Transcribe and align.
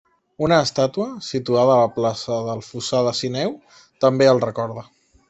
Una 0.45 0.55
estàtua, 0.67 1.05
situada 1.25 1.75
a 1.75 1.81
la 1.83 1.91
plaça 1.97 2.39
del 2.47 2.63
Fossar 2.71 3.03
de 3.09 3.13
Sineu, 3.19 3.55
també 4.07 4.31
el 4.33 4.43
recorda. 4.49 4.89